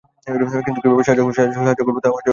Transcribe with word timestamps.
কিন্তু 0.65 0.79
কীভাবে 0.83 1.03
সাহায্য 1.03 1.21
করবো 1.21 1.31
তা 1.31 1.41
জানতাম 1.45 1.63
না। 1.65 2.29